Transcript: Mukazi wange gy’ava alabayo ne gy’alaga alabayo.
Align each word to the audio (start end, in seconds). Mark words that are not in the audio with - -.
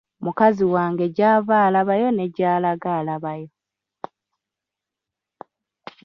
Mukazi 0.25 0.63
wange 0.73 1.05
gy’ava 1.15 1.55
alabayo 1.67 2.07
ne 2.13 2.25
gy’alaga 2.35 2.89
alabayo. 2.99 3.49